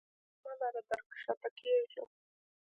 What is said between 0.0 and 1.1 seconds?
ږغ مه لره در